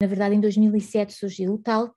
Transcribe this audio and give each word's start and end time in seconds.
Na 0.00 0.06
verdade, 0.06 0.36
em 0.36 0.40
2007 0.40 1.12
surgiu 1.12 1.54
o 1.54 1.58
TALC, 1.58 1.92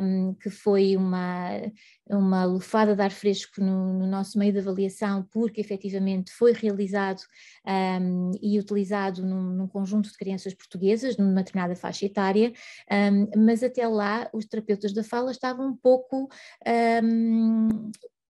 um, 0.00 0.32
que 0.32 0.48
foi 0.48 0.96
uma, 0.96 1.60
uma 2.08 2.46
lufada 2.46 2.96
de 2.96 3.02
ar 3.02 3.10
fresco 3.10 3.60
no, 3.60 3.92
no, 3.92 4.06
nosso 4.06 4.38
meio 4.38 4.50
de 4.50 4.60
avaliação, 4.60 5.28
porque 5.30 5.60
efetivamente 5.60 6.32
foi 6.32 6.54
realizado 6.54 7.20
um, 8.00 8.30
e 8.40 8.58
utilizado 8.58 9.26
num, 9.26 9.42
num, 9.42 9.68
conjunto 9.68 10.10
de 10.10 10.16
crianças 10.16 10.54
portuguesas, 10.54 11.18
numa 11.18 11.42
determinada 11.42 11.76
faixa 11.76 12.06
etária, 12.06 12.50
um, 12.90 13.44
mas 13.44 13.62
até 13.62 13.86
lá 13.86 14.30
os 14.32 14.46
terapeutas 14.46 14.94
da 14.94 15.04
fala 15.04 15.30
estavam 15.30 15.68
um 15.68 15.76
pouco 15.76 16.30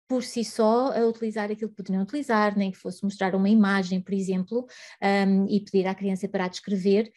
por 0.08 0.24
si 0.24 0.42
só 0.42 0.90
a 0.92 1.06
utilizar 1.06 1.50
aquilo 1.50 1.68
que 1.68 1.76
poderiam 1.76 2.02
utilizar, 2.02 2.56
nem 2.56 2.70
que 2.70 2.78
fosse 2.78 3.04
mostrar 3.04 3.34
uma 3.34 3.48
imagem, 3.48 4.00
por 4.00 4.14
exemplo, 4.14 4.66
um, 5.02 5.46
e 5.46 5.60
pedir 5.60 5.86
à 5.86 5.94
criança 5.94 6.26
para 6.26 6.48
descrever, 6.48 7.12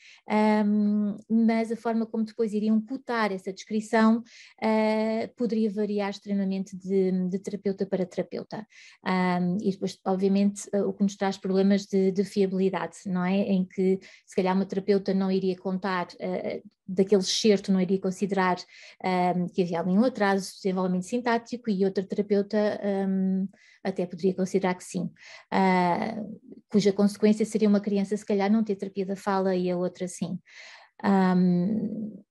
um, 0.65 1.17
mas 1.29 1.71
a 1.71 1.77
forma 1.77 2.05
como 2.05 2.25
depois 2.25 2.53
iriam 2.53 2.81
cotar 2.81 3.31
essa 3.31 3.53
descrição 3.53 4.17
uh, 4.17 5.35
poderia 5.37 5.71
variar 5.71 6.09
extremamente 6.09 6.75
de, 6.75 7.29
de 7.29 7.39
terapeuta 7.39 7.85
para 7.85 8.05
terapeuta. 8.05 8.67
Um, 9.05 9.57
e 9.61 9.71
depois, 9.71 9.97
obviamente, 10.05 10.69
uh, 10.75 10.87
o 10.87 10.93
que 10.93 11.03
nos 11.03 11.15
traz 11.15 11.37
problemas 11.37 11.85
de, 11.85 12.11
de, 12.11 12.25
fiabilidade, 12.25 12.97
não 13.05 13.23
é? 13.23 13.37
Em 13.37 13.63
que 13.63 13.99
se 14.25 14.35
calhar 14.35 14.53
uma 14.53 14.65
terapeuta 14.65 15.13
não 15.13 15.31
iria 15.31 15.55
contar 15.55 16.07
uh, 16.07 16.69
daquele 16.91 17.21
excerto 17.21 17.71
não 17.71 17.79
iria 17.79 17.99
considerar 17.99 18.57
um, 19.35 19.47
que 19.47 19.61
havia 19.61 19.79
algum 19.79 20.03
atraso 20.03 20.49
de 20.49 20.55
desenvolvimento 20.57 21.05
sintático 21.05 21.69
e 21.69 21.85
outra 21.85 22.03
terapeuta 22.03 22.79
um, 23.07 23.47
até 23.83 24.05
poderia 24.05 24.35
considerar 24.35 24.75
que 24.75 24.83
sim, 24.83 25.09
uh, 25.53 26.39
cuja 26.69 26.93
consequência 26.93 27.45
seria 27.45 27.69
uma 27.69 27.79
criança 27.79 28.15
se 28.15 28.25
calhar 28.25 28.51
não 28.51 28.63
ter 28.63 28.75
terapia 28.75 29.05
da 29.05 29.15
fala 29.15 29.55
e 29.55 29.71
a 29.71 29.77
outra 29.77 30.07
sim. 30.07 30.39
Um, 31.03 32.21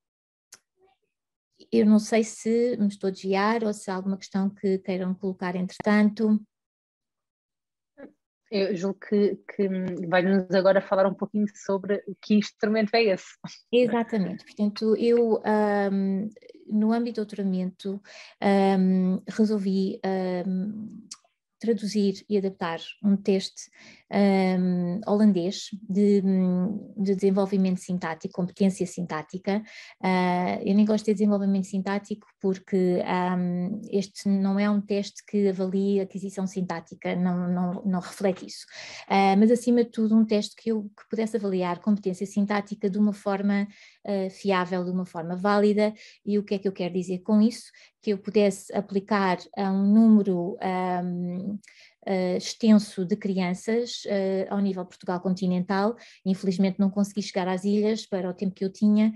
eu 1.72 1.86
não 1.86 1.98
sei 1.98 2.24
se 2.24 2.76
me 2.78 2.88
estou 2.88 3.08
a 3.08 3.10
desviar 3.10 3.64
ou 3.64 3.72
se 3.72 3.90
há 3.90 3.94
alguma 3.94 4.16
questão 4.16 4.50
que 4.50 4.78
queiram 4.78 5.14
colocar 5.14 5.54
entretanto. 5.56 6.40
Eu 8.50 8.74
julgo 8.74 8.98
que, 8.98 9.38
que 9.56 9.68
vai-nos 10.08 10.50
agora 10.50 10.80
falar 10.80 11.06
um 11.06 11.14
pouquinho 11.14 11.46
sobre 11.54 12.02
que 12.20 12.34
instrumento 12.34 12.94
é 12.94 13.04
esse. 13.04 13.26
Exatamente, 13.72 14.44
portanto, 14.44 14.96
eu 14.96 15.40
um, 15.92 16.28
no 16.66 16.92
âmbito 16.92 17.20
do 17.20 17.26
doutoramento 17.26 18.00
um, 18.42 19.22
resolvi 19.28 20.00
um, 20.46 21.00
traduzir 21.60 22.24
e 22.28 22.38
adaptar 22.38 22.80
um 23.04 23.16
teste 23.16 23.70
um, 24.12 25.00
holandês 25.06 25.68
de, 25.88 26.20
de, 26.96 27.14
desenvolvimento 27.14 27.78
sintático, 27.78 28.34
competência 28.34 28.86
sintática. 28.86 29.62
Uh, 30.02 30.62
eu 30.64 30.74
nem 30.74 30.84
gosto 30.84 31.04
de 31.04 31.12
desenvolvimento 31.12 31.66
sintático 31.66 32.26
porque 32.40 33.02
um, 33.36 33.80
este 33.90 34.28
não 34.28 34.58
é 34.58 34.68
um 34.68 34.80
teste 34.80 35.24
que 35.24 35.48
avalie 35.48 36.00
aquisição 36.00 36.46
sintática, 36.46 37.14
não, 37.14 37.48
não, 37.48 37.82
não 37.84 38.00
reflete 38.00 38.46
isso. 38.46 38.66
Uh, 39.08 39.38
mas 39.38 39.50
acima 39.50 39.84
de 39.84 39.90
tudo 39.90 40.16
um 40.16 40.24
teste 40.24 40.56
que 40.56 40.70
eu 40.70 40.90
que 40.96 41.08
pudesse 41.08 41.36
avaliar 41.36 41.78
competência 41.78 42.26
sintática 42.26 42.90
de 42.90 42.98
uma 42.98 43.12
forma 43.12 43.68
uh, 44.06 44.30
fiável, 44.30 44.84
de 44.84 44.90
uma 44.90 45.06
forma 45.06 45.36
válida. 45.36 45.94
E 46.24 46.38
o 46.38 46.42
que 46.42 46.54
é 46.54 46.58
que 46.58 46.66
eu 46.66 46.72
quero 46.72 46.94
dizer 46.94 47.20
com 47.20 47.40
isso? 47.40 47.70
Que 48.02 48.10
eu 48.10 48.18
pudesse 48.18 48.74
aplicar 48.74 49.38
a 49.56 49.70
um 49.70 49.86
número 49.92 50.56
um, 50.62 51.58
uh, 52.06 52.36
extenso 52.36 53.04
de 53.04 53.16
crianças 53.16 54.02
uh, 54.06 54.52
ao 54.52 54.58
nível 54.60 54.84
Portugal 54.84 55.20
continental. 55.20 55.96
Infelizmente 56.24 56.78
não 56.78 56.90
consegui 56.90 57.22
chegar 57.22 57.48
às 57.48 57.64
ilhas 57.64 58.06
para 58.06 58.28
o 58.28 58.34
tempo 58.34 58.54
que 58.54 58.64
eu 58.64 58.72
tinha 58.72 59.12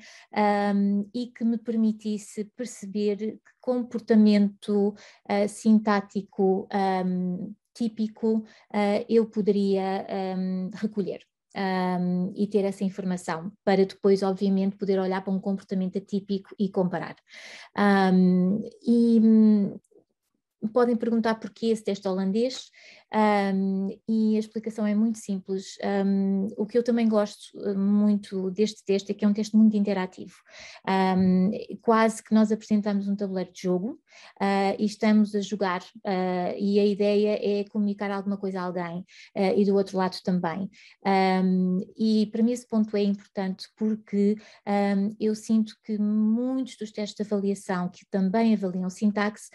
um, 0.74 1.08
e 1.14 1.27
que 1.28 1.44
me 1.44 1.58
permitisse 1.58 2.44
perceber 2.56 3.17
que 3.17 3.40
comportamento 3.61 4.89
uh, 4.90 5.48
sintático 5.48 6.68
um, 7.05 7.55
típico 7.77 8.45
eu 9.08 9.27
poderia 9.27 10.06
um, 10.39 10.70
recolher. 10.74 11.18
Um, 11.56 12.32
e 12.34 12.48
ter 12.48 12.64
essa 12.64 12.82
informação 12.82 13.52
para 13.64 13.86
depois, 13.86 14.24
obviamente, 14.24 14.76
poder 14.76 14.98
olhar 14.98 15.22
para 15.22 15.32
um 15.32 15.38
comportamento 15.38 15.98
atípico 15.98 16.50
e 16.58 16.68
comparar. 16.68 17.14
Um, 18.12 18.60
e 18.84 19.20
podem 20.69 20.97
perguntar 20.97 21.36
porquê 21.36 21.67
esse 21.67 21.85
teste 21.85 22.07
holandês 22.08 22.70
um, 23.14 23.89
e 24.08 24.35
a 24.35 24.41
explicação 24.41 24.85
é 24.85 24.95
muito 24.95 25.19
simples. 25.19 25.77
Um, 26.05 26.48
o 26.57 26.67
que 26.67 26.77
eu 26.77 26.83
também 26.83 27.08
gosto 27.08 27.57
eh, 27.64 27.75
muito 27.75 28.51
deste 28.51 28.85
teste 28.85 29.13
é 29.13 29.14
que 29.14 29.25
é 29.25 29.29
um 29.29 29.33
teste 29.33 29.57
muito 29.57 29.77
interativo. 29.77 30.35
Um, 30.89 31.51
quase 31.80 32.23
que 32.23 32.35
nós 32.35 32.51
apresentamos 32.51 33.07
um 33.07 33.14
tabuleiro 33.14 33.52
de 33.52 33.63
jogo 33.63 34.01
uh, 34.41 34.75
e 34.79 34.85
estamos 34.85 35.33
a 35.35 35.41
jogar 35.41 35.83
uh, 35.83 36.58
e 36.58 36.81
a 36.81 36.85
ideia 36.85 37.39
é 37.41 37.64
comunicar 37.64 38.11
alguma 38.11 38.36
coisa 38.36 38.61
a 38.61 38.64
alguém 38.64 38.98
uh, 39.36 39.55
e 39.57 39.64
do 39.64 39.77
outro 39.77 39.96
lado 39.96 40.17
também. 40.25 40.69
e 41.96 42.27
para 42.33 42.42
mim 42.42 42.52
esse 42.52 42.67
ponto 42.67 42.96
é 42.96 43.02
importante 43.02 43.69
porque 43.77 44.36
eu 45.20 45.35
sinto 45.35 45.75
que 45.85 45.98
muitos 45.98 46.77
dos 46.77 46.91
testes 46.91 47.17
de 47.17 47.23
avaliação 47.23 47.89
que 47.89 48.05
também 48.11 48.55
avaliam 48.55 48.89
sintaxe 48.91 49.51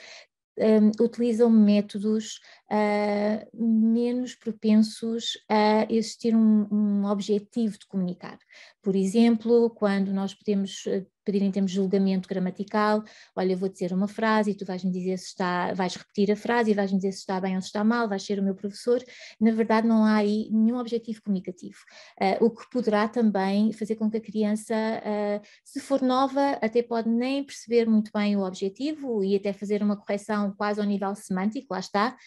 um, 0.60 1.04
utilizam 1.04 1.50
métodos 1.50 2.40
uh, 2.70 3.58
menos 3.58 4.36
propensos 4.36 5.38
a 5.48 5.86
existir 5.90 6.36
um, 6.36 6.68
um, 6.72 7.06
objetivo 7.06 7.78
de 7.78 7.88
comunicar. 7.88 8.38
Por 8.82 8.96
exemplo, 8.96 9.70
quando 9.72 10.14
nós 10.14 10.34
podemos 10.34 10.84
ah, 10.88 11.06
pedir 11.30 11.46
em 11.46 11.52
termos 11.52 11.72
de 11.72 11.76
julgamento 11.78 12.28
gramatical, 12.28 13.04
olha, 13.36 13.56
vou 13.56 13.70
dizer 13.70 13.94
uma 13.94 14.08
frase 14.08 14.52
e 14.52 14.56
tu 14.56 14.66
vais-me 14.66 14.92
dizer 14.92 15.18
se 15.18 15.28
está, 15.28 15.72
vais 15.74 15.96
repetir 15.96 16.32
a 16.32 16.36
frase 16.36 16.72
e 16.72 16.74
vais-me 16.74 16.98
dizer 16.98 17.12
se 17.12 17.20
está 17.20 17.40
bem 17.40 17.56
ou 17.56 17.62
se 17.62 17.68
está 17.68 17.84
mal, 17.84 18.10
vais 18.10 18.24
ser 18.24 18.40
o 18.40 18.44
meu 18.44 18.56
professor, 18.56 19.04
na 19.40 19.52
verdade 19.52 19.88
não 19.88 20.04
há 20.04 20.16
aí 20.16 20.50
nenhum 20.52 20.80
objetivo 20.80 21.22
comunicativo, 21.22 21.78
uh, 22.20 22.44
o 22.44 22.50
que 22.50 22.68
poderá 22.72 23.08
também 23.08 23.72
fazer 23.74 23.96
com 23.96 24.10
que 24.10 24.18
a 24.18 24.22
criança, 24.22 24.74
uh, 24.74 25.48
se 25.64 25.80
for 25.80 26.02
nova, 26.02 26.54
até 26.62 26.82
pode 26.82 27.08
nem 27.10 27.44
perceber 27.44 27.88
muito 27.88 28.12
bem 28.12 28.36
o 28.36 28.44
objetivo 28.44 29.24
e 29.24 29.36
até 29.36 29.54
fazer 29.54 29.84
uma 29.84 29.96
correção 29.96 30.52
quase 30.56 30.80
ao 30.80 30.88
nível 30.88 31.14
semântico, 31.14 31.68
lá 31.74 31.80
está, 31.80 32.18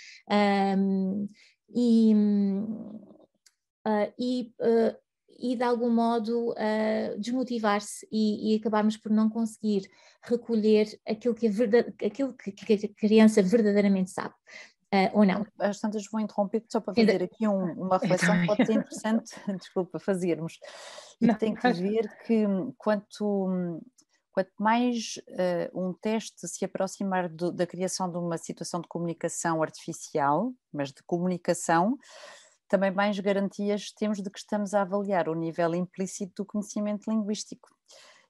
um, 0.78 1.28
e, 1.74 2.14
uh, 3.84 4.12
e 4.18 4.52
e 5.42 5.56
de 5.56 5.64
algum 5.64 5.90
modo 5.90 6.52
uh, 6.52 7.18
desmotivar-se 7.18 8.06
e, 8.12 8.54
e, 8.54 8.56
acabarmos 8.56 8.96
por 8.96 9.10
não 9.10 9.28
conseguir 9.28 9.90
recolher 10.22 11.00
aquilo 11.06 11.34
que 11.34 11.48
a, 11.48 11.50
verdade, 11.50 11.92
aquilo 12.02 12.32
que, 12.32 12.52
que 12.52 12.86
a 12.86 12.88
criança 12.94 13.42
verdadeiramente 13.42 14.12
sabe. 14.12 14.34
Uh, 14.94 15.10
ou 15.14 15.24
não. 15.24 15.44
Às 15.58 15.80
tantas 15.80 16.06
vou 16.06 16.20
interromper 16.20 16.62
só 16.68 16.78
para 16.78 16.94
fazer 16.94 17.22
aqui 17.22 17.48
um, 17.48 17.72
uma 17.72 17.98
reflexão 17.98 18.40
que 18.40 18.46
pode 18.46 18.66
ser 18.66 18.74
interessante, 18.74 19.32
desculpa, 19.58 19.98
fazermos. 19.98 20.60
E 21.20 21.26
não, 21.26 21.34
tem 21.34 21.54
que 21.54 21.72
ver 21.72 22.08
que 22.24 22.44
quanto, 22.76 23.80
quanto 24.30 24.52
mais 24.60 25.14
uh, 25.30 25.88
um 25.88 25.92
teste 25.94 26.46
se 26.46 26.64
aproximar 26.64 27.28
do, 27.28 27.50
da 27.50 27.66
criação 27.66 28.08
de 28.08 28.18
uma 28.18 28.38
situação 28.38 28.80
de 28.80 28.86
comunicação 28.86 29.60
artificial, 29.62 30.52
mas 30.72 30.92
de 30.92 31.02
comunicação, 31.04 31.98
também 32.72 32.90
mais 32.90 33.20
garantias 33.20 33.92
temos 33.92 34.22
de 34.22 34.30
que 34.30 34.38
estamos 34.38 34.72
a 34.72 34.80
avaliar 34.80 35.28
o 35.28 35.34
nível 35.34 35.74
implícito 35.74 36.42
do 36.42 36.46
conhecimento 36.46 37.10
linguístico. 37.10 37.68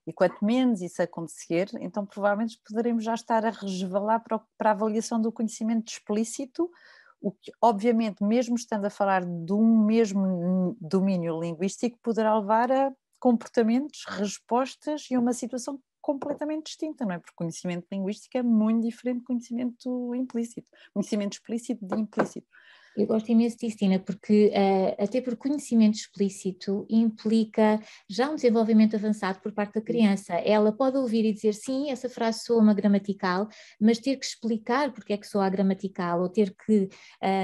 E 0.05 0.13
quanto 0.13 0.45
menos 0.45 0.83
isso 0.83 1.01
acontecer, 1.01 1.71
então 1.79 2.05
provavelmente 2.05 2.61
poderemos 2.67 3.05
já 3.05 3.15
estar 3.15 3.47
a 3.47 3.51
resvalar 3.51 4.19
para, 4.19 4.43
a 4.59 4.71
avaliação 4.73 5.21
do 5.21 5.31
conhecimento 5.31 5.93
explícito, 5.93 6.69
o 7.21 7.31
que, 7.31 7.53
obviamente, 7.63 8.25
mesmo 8.25 8.57
estando 8.57 8.85
a 8.85 8.91
falar 8.91 9.25
de 9.25 9.53
um 9.53 9.85
mesmo 9.85 10.77
domínio 10.81 11.41
linguístico, 11.41 11.97
poderá 12.03 12.37
levar 12.37 12.73
a 12.73 12.93
comportamentos, 13.21 14.05
respostas 14.09 15.07
e 15.09 15.17
uma 15.17 15.33
situação 15.33 15.81
completamente 16.01 16.65
distinta, 16.65 17.05
não 17.05 17.13
é? 17.13 17.19
Porque 17.21 17.37
conhecimento 17.37 17.87
linguístico 17.93 18.37
é 18.37 18.43
muito 18.43 18.83
diferente 18.83 19.21
de 19.21 19.25
conhecimento 19.25 20.13
implícito, 20.17 20.69
conhecimento 20.93 21.35
explícito 21.35 21.87
de 21.87 22.01
implícito. 22.01 22.49
Eu 22.97 23.07
gosto 23.07 23.31
imenso 23.31 23.57
disso, 23.57 23.79
Tina, 23.79 23.99
porque 23.99 24.53
uh, 24.55 25.03
até 25.03 25.21
por 25.21 25.37
conhecimento 25.37 25.95
explícito 25.95 26.87
implica 26.91 27.81
já 28.09 28.29
um 28.31 28.35
desenvolvimento 28.35 28.97
avançado 28.97 29.41
por 29.41 29.53
parte 29.53 29.75
da 29.75 29.81
criança. 29.81 30.35
Ela 30.35 30.73
pode 30.73 30.99
ouvir 30.99 31.25
e 31.25 31.33
dizer 31.33 31.55
sim, 31.55 31.91
essa 31.91 32.09
frase 32.09 32.45
soa 32.45 32.61
uma 32.61 32.75
gramatical, 32.75 33.49
mas 33.81 33.99
ter 33.99 34.17
que 34.17 34.27
explicar 34.27 34.93
porque 34.93 35.15
é 35.15 35.17
que 35.17 35.27
soa 35.27 35.47
a 35.47 35.49
gramatical, 35.49 36.21
ou 36.21 36.29
ter 36.29 36.55
que 36.67 36.89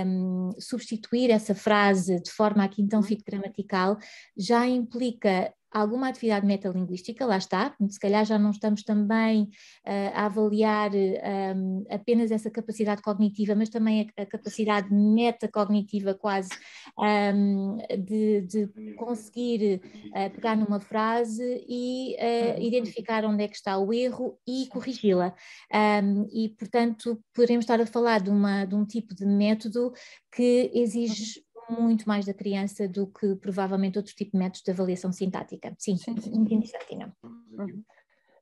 um, 0.07 0.51
substituir 0.59 1.31
essa 1.31 1.55
frase 1.55 2.21
de 2.21 2.31
forma 2.31 2.65
a 2.65 2.69
que 2.69 2.83
então 2.83 3.01
uhum. 3.01 3.07
fique 3.07 3.25
gramatical, 3.25 3.97
já 4.37 4.67
implica 4.67 5.53
alguma 5.71 6.09
atividade 6.09 6.47
metalinguística, 6.47 7.27
lá 7.27 7.37
está, 7.37 7.75
se 7.89 7.99
calhar 7.99 8.25
já 8.25 8.39
não 8.39 8.51
estamos 8.51 8.83
também 8.83 9.43
uh, 9.43 10.13
a 10.15 10.27
avaliar 10.27 10.91
um, 10.95 11.85
apenas 11.91 12.31
essa 12.31 12.51
capacidade 12.51 13.03
cognitiva, 13.03 13.55
mas 13.55 13.69
também 13.69 14.11
a, 14.17 14.23
a 14.23 14.27
capacidade 14.27 14.93
metacognitiva 14.93 16.15
quase 16.15 16.51
um, 16.99 17.77
de, 17.99 18.43
de, 18.43 18.95
conseguir 18.95 19.81
uh, 20.07 20.31
pegar 20.35 20.57
numa 20.57 20.81
frase 20.81 21.65
e 21.69 22.17
uh, 22.17 22.61
identificar 22.61 23.25
onde 23.25 23.45
é 23.45 23.49
que 23.49 23.57
está 23.57 23.79
o 23.79 23.93
erro 23.93 24.39
e 24.47 24.67
corrigi-la. 24.69 25.35
Um, 25.73 26.27
e, 26.33 26.49
portanto, 26.51 27.21
poderemos 27.35 27.65
estar 27.65 27.81
a 27.81 27.87
falar 27.87 28.21
de, 28.21 28.31
uma, 28.31 28.65
de 28.65 28.75
um 28.75 28.85
tipo 28.85 29.15
de 29.15 29.27
método 29.27 29.93
que 30.33 30.71
exige 30.75 31.43
muito 31.69 32.09
mais 32.09 32.27
da 32.27 32.35
criança 32.35 32.89
do 32.89 33.07
que 33.07 33.35
provavelmente 33.37 33.99
outro 33.99 34.15
tipo 34.15 34.33
de 34.33 34.39
métodos 34.39 34.63
de 34.63 34.71
avaliação 34.71 35.13
sintática. 35.13 35.75
Sim, 35.79 35.97
sim, 35.97 36.17
sim. 36.19 36.31
muito 36.31 36.55
interessante, 36.55 36.97
não? 36.97 37.13
Uhum. 37.23 37.83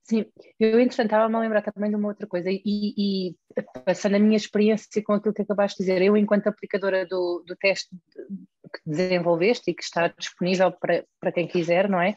Sim, 0.09 0.25
eu 0.61 0.79
entretanto 0.79 1.07
estava-me 1.07 1.35
a 1.35 1.41
lembrar 1.41 1.63
também 1.63 1.91
de 1.91 1.97
uma 1.97 2.07
outra 2.07 2.29
coisa 2.29 2.49
e, 2.49 2.63
e, 2.65 3.37
passando 3.85 4.15
a 4.15 4.21
minha 4.21 4.37
experiência 4.37 5.03
com 5.03 5.13
aquilo 5.13 5.35
que 5.35 5.43
acabaste 5.43 5.79
de 5.79 5.85
dizer, 5.85 6.01
eu 6.01 6.17
enquanto 6.17 6.47
aplicadora 6.47 7.05
do, 7.05 7.43
do 7.45 7.57
teste 7.57 7.89
que 8.73 8.81
desenvolveste 8.87 9.69
e 9.69 9.75
que 9.75 9.83
está 9.83 10.07
disponível 10.17 10.71
para, 10.71 11.05
para 11.21 11.33
quem 11.33 11.49
quiser, 11.49 11.89
não 11.89 12.01
é? 12.01 12.15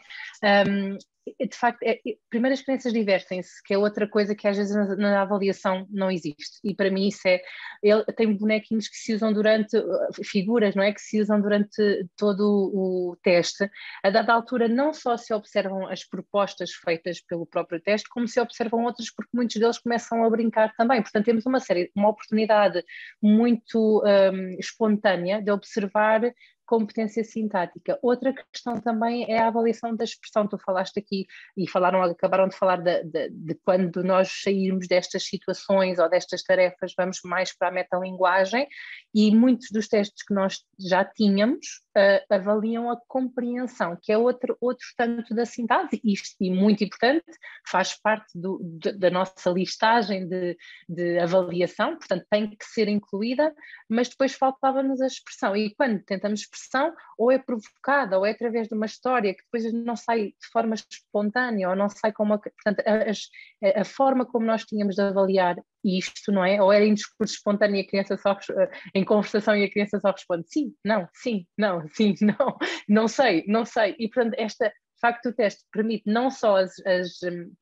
Um, 0.68 0.98
de 1.40 1.56
facto, 1.56 1.82
é, 1.84 2.00
primeiro 2.30 2.54
as 2.54 2.62
crianças 2.62 2.94
divertem-se, 2.94 3.62
que 3.64 3.74
é 3.74 3.78
outra 3.78 4.08
coisa 4.08 4.36
que 4.36 4.48
às 4.48 4.58
vezes 4.58 4.76
na, 4.76 4.96
na, 4.96 5.22
avaliação 5.22 5.86
não 5.90 6.10
existe. 6.10 6.60
E 6.64 6.74
para 6.74 6.90
mim 6.90 7.08
isso 7.08 7.28
é. 7.28 7.42
Ele, 7.82 8.04
tem 8.16 8.34
bonequinhos 8.34 8.88
que 8.88 8.96
se 8.96 9.14
usam 9.14 9.34
durante. 9.34 9.78
figuras, 10.24 10.76
não 10.76 10.84
é? 10.84 10.94
Que 10.94 11.02
se 11.02 11.22
usam 11.22 11.42
durante 11.42 12.08
todo 12.18 12.72
o, 12.74 13.18
teste. 13.24 13.70
A 14.04 14.10
dada 14.10 14.34
altura, 14.34 14.68
não 14.68 14.94
só 14.94 15.18
se 15.18 15.34
observam 15.34 15.88
as 15.88 16.04
propostas 16.04 16.72
feitas 16.72 17.22
pelo 17.22 17.46
próprio 17.46 17.82
teste, 17.82 18.08
como 18.10 18.28
se 18.28 18.40
observam 18.40 18.84
outras, 18.84 19.12
porque 19.12 19.32
muitos 19.34 19.56
deles 19.58 19.78
começam 19.78 20.24
a 20.24 20.30
brincar 20.30 20.74
também. 20.76 21.02
Portanto, 21.02 21.26
temos 21.26 21.46
uma 21.46 21.60
série, 21.60 21.92
uma 21.96 22.10
oportunidade 22.10 22.84
muito 23.22 24.04
um, 24.04 24.60
espontânea 24.60 25.42
de 25.42 25.52
observar 25.52 26.22
competência 26.70 27.24
sintática. 27.24 27.98
Outra 28.00 28.32
questão 28.32 28.80
também 28.80 29.26
é 29.28 29.40
a 29.40 29.48
avaliação 29.48 29.96
da 29.96 30.04
expressão. 30.04 30.48
Tu 30.48 30.56
falaste 30.60 31.00
aqui 31.00 31.26
e 31.58 31.68
falaram, 31.68 32.04
acabaram 32.04 32.48
de 32.48 32.56
falar 32.56 32.78
de, 32.78 33.04
de, 33.06 33.30
de 33.32 33.56
quando 33.66 34.04
nós 34.04 34.30
sairmos 34.44 34.88
destas 34.88 35.24
situações 35.24 35.98
ou 35.98 36.08
destas 36.08 36.44
tarefas, 36.44 36.94
vamos 36.96 37.22
mais 37.26 37.58
para 37.58 37.70
a 37.70 37.72
metalinguagem 37.72 38.68
e 39.16 39.36
muitos 39.36 39.72
dos 39.72 39.88
testes 39.88 40.24
que 40.24 40.32
nós 40.32 40.64
já 40.80 41.04
tínhamos 41.04 41.82
uh, 41.98 42.34
avaliam 42.34 42.90
a 42.92 42.98
compreensão, 43.08 43.98
que 44.02 44.12
é 44.12 44.18
outro, 44.18 44.58
outro 44.62 44.86
tanto 44.96 45.34
da 45.34 45.46
sintaxe, 45.46 46.00
isto, 46.04 46.36
e 46.40 46.50
muito 46.50 46.84
importante, 46.84 47.26
faz 47.68 48.00
parte 48.00 48.38
do, 48.38 48.60
de, 48.64 48.92
da 48.94 49.10
nossa 49.10 49.50
listagem 49.50 50.28
de, 50.28 50.58
de 50.88 51.20
avaliação, 51.20 51.98
portanto 51.98 52.26
tem 52.30 52.50
que 52.50 52.66
ser 52.66 52.88
incluída, 52.88 53.54
mas 53.90 54.10
depois 54.10 54.34
faltava-nos 54.34 55.02
a 55.02 55.08
expressão, 55.08 55.56
e 55.56 55.74
quando 55.76 56.04
tentamos 56.04 56.46
expressão, 56.60 56.94
ou 57.18 57.32
é 57.32 57.40
provocada, 57.40 58.18
ou 58.18 58.26
é 58.26 58.32
através 58.32 58.68
de 58.68 58.76
uma 58.76 58.86
história 58.86 59.34
que 59.34 59.44
depois 59.44 59.72
não 59.74 59.96
sai 59.96 60.28
de 60.28 60.48
forma 60.52 60.76
espontânea, 60.76 61.70
ou 61.70 61.76
não 61.76 61.90
sai 61.90 62.12
como, 62.12 62.34
uma, 62.34 62.40
portanto, 62.40 62.84
a, 62.86 63.68
a, 63.68 63.82
a 63.82 63.86
forma 63.86 64.26
como 64.26 64.46
nós 64.46 64.64
tínhamos 64.66 64.96
de 64.96 65.02
avaliar 65.02 65.58
isto, 65.84 66.32
não 66.32 66.44
é? 66.44 66.62
Ou 66.62 66.72
era 66.72 66.86
em 66.86 66.94
discurso 66.94 67.36
espontâneo 67.36 67.78
e 67.78 67.82
a 67.82 67.88
criança 67.88 68.18
só, 68.18 68.32
eh, 68.32 68.70
em 68.94 69.04
conversação 69.04 69.56
e 69.56 69.64
a 69.64 69.72
criança 69.72 70.00
só 70.00 70.12
responde 70.12 70.46
sim, 70.50 70.74
não, 70.84 71.08
sim, 71.14 71.46
não, 71.58 71.88
sim, 71.94 72.16
não, 72.22 72.58
não 72.88 73.08
sei, 73.08 73.46
não 73.48 73.66
sei. 73.66 73.96
E 73.98 74.10
portanto, 74.10 74.36
esta 74.38 74.72
facto 75.02 75.30
do 75.30 75.36
teste 75.36 75.64
permite 75.72 76.04
não 76.06 76.30
só 76.30 76.58
as, 76.58 76.74
as 76.86 77.24
hum, 77.24 77.54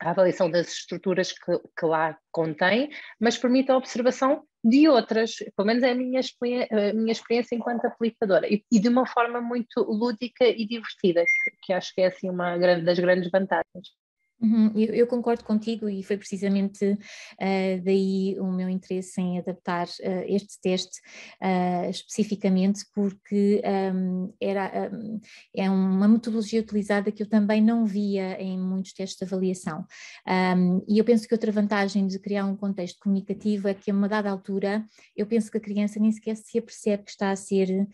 a 0.00 0.10
avaliação 0.10 0.50
das 0.50 0.68
estruturas 0.72 1.32
que, 1.32 1.58
que, 1.78 1.86
lá 1.86 2.18
contém, 2.32 2.90
mas 3.20 3.38
permite 3.38 3.70
a 3.70 3.76
observação 3.76 4.44
de 4.64 4.88
outras, 4.88 5.36
pelo 5.56 5.66
menos 5.66 5.82
é 5.82 5.90
a 5.90 5.94
minha, 5.94 6.20
a 6.20 6.92
minha 6.94 7.12
experiência 7.12 7.56
enquanto 7.56 7.84
aplicadora, 7.84 8.46
e, 8.46 8.64
e, 8.70 8.78
de 8.78 8.88
uma 8.88 9.06
forma 9.06 9.40
muito 9.40 9.82
lúdica 9.82 10.44
e 10.46 10.66
divertida, 10.66 11.24
que, 11.24 11.50
que 11.62 11.72
acho 11.72 11.94
que 11.94 12.00
é 12.00 12.06
assim 12.06 12.30
uma 12.30 12.56
das 12.78 12.98
grandes 12.98 13.30
vantagens. 13.30 14.01
Uhum, 14.42 14.72
eu, 14.74 14.92
eu, 14.92 15.06
concordo 15.06 15.44
contigo 15.44 15.88
e 15.88 16.02
foi 16.02 16.16
precisamente 16.16 16.84
uh, 16.84 17.84
daí 17.84 18.36
o 18.40 18.50
meu 18.50 18.68
interesse 18.68 19.20
em 19.20 19.38
adaptar 19.38 19.86
uh, 19.86 20.24
este 20.26 20.60
teste 20.60 20.98
uh, 21.40 21.88
especificamente 21.88 22.84
porque 22.92 23.62
um, 23.94 24.34
era, 24.40 24.90
um, 24.92 25.20
é 25.54 25.70
uma 25.70 26.08
metodologia 26.08 26.60
utilizada 26.60 27.12
que 27.12 27.22
eu 27.22 27.28
também 27.28 27.62
não 27.62 27.86
via 27.86 28.36
em 28.42 28.58
muitos 28.58 28.92
testes 28.92 29.16
de 29.16 29.24
avaliação. 29.24 29.86
Um, 30.26 30.84
e 30.88 30.98
eu 30.98 31.04
penso 31.04 31.28
que 31.28 31.34
outra 31.34 31.52
vantagem 31.52 32.08
de 32.08 32.18
criar 32.18 32.44
um 32.44 32.56
contexto 32.56 32.98
comunicativo 32.98 33.68
é 33.68 33.74
que 33.74 33.92
a 33.92 33.94
uma 33.94 34.08
dada 34.08 34.28
altura 34.28 34.84
eu 35.16 35.24
penso 35.24 35.52
que 35.52 35.58
a 35.58 35.60
criança 35.60 36.00
nem 36.00 36.10
sequer 36.10 36.36
se 36.36 36.58
apercebe 36.58 37.04
que 37.04 37.10
está 37.12 37.30
a 37.30 37.36
ser 37.36 37.86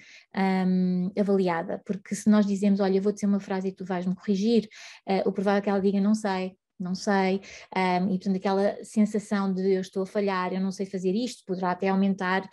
avaliada, 1.19 1.83
porque 1.85 2.15
se 2.15 2.31
nós 2.31 2.47
dizemos, 2.47 2.81
olha, 2.81 3.01
vou 3.01 3.13
dizer 3.13 3.27
uma 3.27 3.41
frase 3.41 3.69
e 3.69 3.73
tu 3.73 3.85
vais-me 3.85 4.15
corrigir, 4.15 4.69
o 5.27 5.33
provável 5.33 5.59
é 5.59 5.61
que 5.63 5.69
ela 5.69 5.81
diga 5.81 6.01
não 6.01 6.15
sei, 6.15 6.38
não 6.79 6.95
sei, 6.95 7.41
um, 7.77 8.07
e 8.07 8.19
portanto 8.19 8.37
aquela 8.37 8.85
sensação 8.85 9.53
de 9.53 9.75
eu 9.75 9.81
estou 9.81 10.05
a 10.05 10.07
falhar, 10.07 10.53
eu 10.53 10.61
não 10.61 10.71
sei 10.71 10.87
fazer 10.87 11.13
isto, 11.13 11.45
poderá 11.45 11.73
até 11.73 11.89
aumentar 11.89 12.49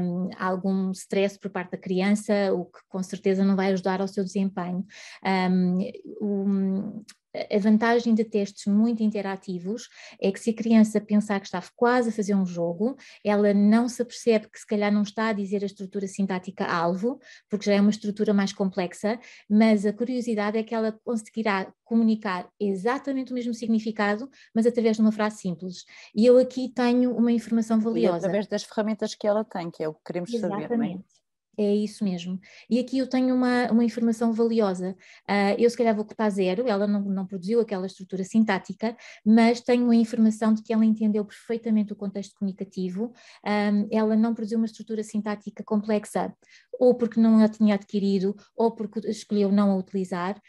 um, 0.00 0.30
algum 0.38 0.92
stress 0.92 1.38
por 1.38 1.50
parte 1.50 1.72
da 1.72 1.78
criança, 1.78 2.52
o 2.54 2.66
que 2.66 2.78
com 2.88 3.02
certeza 3.02 3.44
não 3.44 3.56
vai 3.56 3.72
ajudar 3.72 4.00
ao 4.00 4.08
seu 4.08 4.22
desempenho. 4.22 4.84
Um, 5.24 7.04
a 7.50 7.58
vantagem 7.58 8.14
de 8.14 8.24
testes 8.24 8.66
muito 8.66 9.02
interativos 9.02 9.88
é 10.20 10.30
que 10.30 10.40
se 10.40 10.50
a 10.50 10.54
criança 10.54 11.00
pensar 11.00 11.40
que 11.40 11.46
está 11.46 11.62
quase 11.74 12.08
a 12.08 12.12
fazer 12.12 12.34
um 12.34 12.46
jogo, 12.46 12.96
ela 13.24 13.52
não 13.52 13.88
se 13.88 14.02
apercebe 14.02 14.48
que 14.48 14.58
se 14.58 14.66
calhar 14.66 14.92
não 14.92 15.02
está 15.02 15.28
a 15.28 15.32
dizer 15.32 15.62
a 15.62 15.66
estrutura 15.66 16.06
sintática 16.06 16.64
alvo, 16.64 17.18
porque 17.48 17.66
já 17.66 17.74
é 17.74 17.80
uma 17.80 17.90
estrutura 17.90 18.32
mais 18.32 18.52
complexa, 18.52 19.18
mas 19.48 19.84
a 19.84 19.92
curiosidade 19.92 20.58
é 20.58 20.62
que 20.62 20.74
ela 20.74 20.92
conseguirá 21.04 21.72
comunicar 21.84 22.48
exatamente 22.58 23.32
o 23.32 23.34
mesmo 23.34 23.54
significado, 23.54 24.28
mas 24.54 24.66
através 24.66 24.96
de 24.96 25.02
uma 25.02 25.12
frase 25.12 25.38
simples. 25.38 25.84
E 26.14 26.26
eu 26.26 26.38
aqui 26.38 26.68
tenho 26.68 27.16
uma 27.16 27.32
informação 27.32 27.80
valiosa. 27.80 28.16
E 28.16 28.18
através 28.18 28.46
das 28.46 28.64
ferramentas 28.64 29.14
que 29.14 29.26
ela 29.26 29.44
tem, 29.44 29.70
que 29.70 29.82
é 29.82 29.88
o 29.88 29.94
que 29.94 30.02
queremos 30.04 30.32
exatamente. 30.32 30.62
saber. 30.62 30.74
Exatamente. 30.74 31.04
É 31.22 31.25
isso 31.62 32.04
mesmo. 32.04 32.38
E 32.68 32.78
aqui 32.78 32.98
eu 32.98 33.08
tenho 33.08 33.34
uma, 33.34 33.70
uma 33.70 33.84
informação 33.84 34.32
valiosa. 34.32 34.96
Uh, 35.28 35.56
eu, 35.58 35.68
se 35.68 35.76
calhar, 35.76 35.94
vou 35.94 36.04
cotar 36.04 36.30
zero, 36.30 36.68
ela 36.68 36.86
não, 36.86 37.00
não 37.00 37.26
produziu 37.26 37.60
aquela 37.60 37.86
estrutura 37.86 38.24
sintática, 38.24 38.96
mas 39.24 39.60
tenho 39.60 39.90
a 39.90 39.94
informação 39.94 40.52
de 40.52 40.62
que 40.62 40.72
ela 40.72 40.84
entendeu 40.84 41.24
perfeitamente 41.24 41.92
o 41.92 41.96
contexto 41.96 42.34
comunicativo, 42.38 43.12
um, 43.44 43.88
ela 43.90 44.16
não 44.16 44.34
produziu 44.34 44.58
uma 44.58 44.66
estrutura 44.66 45.02
sintática 45.02 45.62
complexa, 45.64 46.34
ou 46.78 46.94
porque 46.94 47.20
não 47.20 47.42
a 47.42 47.48
tinha 47.48 47.74
adquirido, 47.74 48.36
ou 48.56 48.70
porque 48.70 49.00
escolheu 49.08 49.50
não 49.50 49.70
a 49.70 49.76
utilizar, 49.76 50.40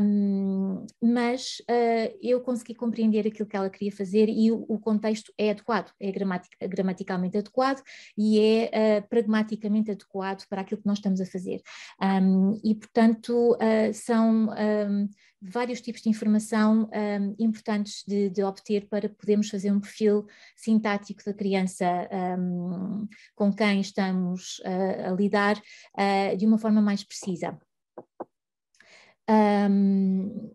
um, 0.00 0.84
mas 1.00 1.58
uh, 1.70 2.18
eu 2.20 2.40
consegui 2.40 2.74
compreender 2.74 3.26
aquilo 3.26 3.48
que 3.48 3.56
ela 3.56 3.70
queria 3.70 3.92
fazer 3.92 4.28
e 4.28 4.50
o, 4.50 4.64
o 4.68 4.78
contexto 4.78 5.32
é 5.38 5.50
adequado, 5.50 5.92
é 6.00 6.10
gramatic, 6.10 6.52
gramaticalmente 6.62 7.38
adequado 7.38 7.82
e 8.16 8.40
é 8.40 8.98
uh, 8.98 9.08
pragmaticamente 9.08 9.90
adequado 9.90 10.39
para 10.48 10.62
aquilo 10.62 10.80
que 10.80 10.86
nós 10.86 10.98
estamos 10.98 11.20
a 11.20 11.26
fazer. 11.26 11.60
Um, 12.00 12.60
e, 12.64 12.74
portanto, 12.74 13.52
uh, 13.54 13.92
são 13.92 14.48
vários 15.40 15.80
tipos 15.80 16.02
de 16.02 16.10
informação 16.10 16.90
um, 16.92 17.34
importantes 17.38 18.04
de, 18.06 18.28
de, 18.28 18.42
obter 18.42 18.86
para 18.88 19.08
podermos 19.08 19.48
fazer 19.48 19.72
um 19.72 19.80
perfil 19.80 20.26
sintático 20.54 21.24
da 21.24 21.32
criança 21.32 21.86
um, 22.38 23.08
com 23.34 23.52
quem 23.52 23.80
estamos 23.80 24.58
uh, 24.60 25.10
a 25.10 25.10
lidar 25.12 25.56
uh, 25.56 26.36
de 26.36 26.46
uma 26.46 26.58
forma 26.58 26.82
mais 26.82 27.02
precisa. 27.02 27.58
Um, 29.28 30.50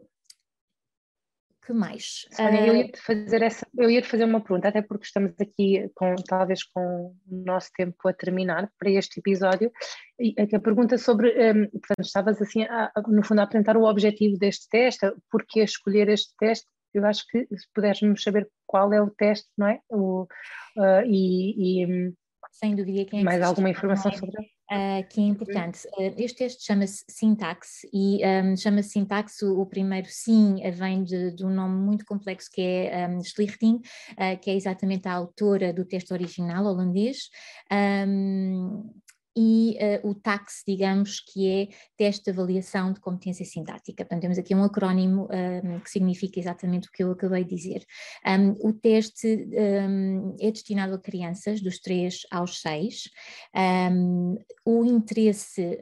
que 1.65 1.73
mais? 1.73 2.27
Sónia, 2.31 2.67
eu 2.67 2.75
ia 2.75 2.91
te 2.91 3.01
fazer 3.01 3.41
essa, 3.41 3.67
eu 3.77 3.89
ia 3.89 4.01
te 4.01 4.07
fazer 4.07 4.25
uma 4.25 4.39
pergunta, 4.39 4.67
até 4.67 4.81
porque 4.81 5.05
estamos 5.05 5.33
aqui 5.39 5.89
com 5.95 6.15
talvez 6.15 6.63
com 6.63 6.81
o 6.81 7.15
nosso 7.27 7.69
tempo 7.75 8.07
a 8.07 8.13
terminar 8.13 8.71
para 8.77 8.91
este 8.91 9.19
episódio. 9.19 9.71
E 10.19 10.35
a 10.39 10.59
pergunta 10.59 10.97
sobre, 10.97 11.29
um, 11.29 11.67
portanto, 11.69 12.05
estavas 12.05 12.41
assim, 12.41 12.63
a, 12.63 12.91
no 13.07 13.25
fundo, 13.25 13.39
a 13.39 13.43
apresentar 13.43 13.77
o 13.77 13.85
objetivo 13.85 14.37
deste 14.37 14.69
teste, 14.69 15.11
porque 15.31 15.61
escolher 15.61 16.07
este 16.09 16.33
teste, 16.37 16.67
eu 16.93 17.05
acho 17.05 17.25
que 17.27 17.39
se 17.45 17.67
puderes-nos 17.73 18.21
saber 18.21 18.47
qual 18.65 18.93
é 18.93 19.01
o 19.01 19.09
teste, 19.09 19.47
não 19.57 19.67
é? 19.67 19.79
O, 19.89 20.23
uh, 20.77 21.01
e, 21.05 21.81
e, 21.81 21.85
hum, 21.85 22.13
Sem 22.51 22.75
dúvida, 22.75 23.05
quem 23.05 23.21
é 23.21 23.23
mais 23.23 23.41
alguma 23.41 23.69
informação 23.69 24.11
é? 24.11 24.15
sobre 24.15 24.54
Uh, 24.71 25.07
que 25.07 25.21
é 25.21 25.23
importante. 25.23 25.87
Uh, 25.89 26.11
este 26.17 26.39
teste 26.39 26.63
chama-se 26.65 27.03
sintaxe 27.07 27.87
e 27.93 28.21
um, 28.25 28.57
chama-se 28.57 28.89
sintaxe, 28.89 29.45
o, 29.45 29.59
o, 29.59 29.65
primeiro 29.67 30.07
sim 30.09 30.55
vem 30.71 31.03
de, 31.03 31.35
de, 31.35 31.45
um 31.45 31.51
nome 31.51 31.75
muito 31.85 32.03
complexo 32.03 32.49
que 32.51 32.61
é 32.61 33.07
um, 33.07 33.23
Schlichting, 33.23 33.75
uh, 34.13 34.39
que 34.41 34.49
é 34.49 34.55
exatamente 34.55 35.07
a 35.07 35.13
autora 35.13 35.71
do 35.71 35.85
texto 35.85 36.11
original 36.13 36.65
holandês. 36.65 37.29
Um, 37.71 38.89
e 39.35 39.77
uh, 40.03 40.09
o 40.09 40.15
TAX, 40.15 40.63
digamos, 40.65 41.19
que 41.19 41.47
é 41.47 41.67
Teste 41.97 42.25
de 42.25 42.31
Avaliação 42.31 42.93
de 42.93 42.99
Competência 42.99 43.45
Sintática. 43.45 44.03
Portanto, 44.05 44.21
temos 44.21 44.37
aqui 44.37 44.55
um 44.55 44.63
acrónimo 44.63 45.27
um, 45.31 45.79
que 45.79 45.89
significa 45.89 46.39
exatamente 46.39 46.87
o 46.87 46.91
que 46.91 47.03
eu 47.03 47.11
acabei 47.11 47.43
de 47.43 47.55
dizer. 47.55 47.85
Um, 48.25 48.69
o 48.69 48.73
teste 48.73 49.27
um, 49.27 50.35
é 50.39 50.51
destinado 50.51 50.95
a 50.95 50.99
crianças 50.99 51.61
dos 51.61 51.79
3 51.79 52.21
aos 52.31 52.61
6. 52.61 53.09
o 54.65 54.85
interesse 54.85 55.79